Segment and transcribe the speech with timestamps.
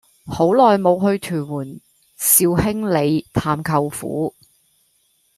[0.25, 1.77] 好耐無去屯門
[2.17, 4.33] 兆興里探舅父